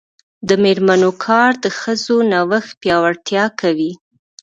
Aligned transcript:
د 0.47 0.49
میرمنو 0.63 1.11
کار 1.25 1.51
د 1.63 1.65
ښځو 1.79 2.15
نوښت 2.31 2.71
پیاوړتیا 2.81 3.45
کوي. 3.61 3.91